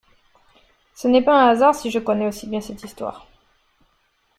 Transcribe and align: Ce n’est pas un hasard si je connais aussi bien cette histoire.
Ce 0.95 1.07
n’est 1.07 1.21
pas 1.21 1.39
un 1.43 1.49
hasard 1.49 1.75
si 1.75 1.91
je 1.91 1.99
connais 1.99 2.25
aussi 2.25 2.47
bien 2.49 2.59
cette 2.59 2.83
histoire. 2.83 3.27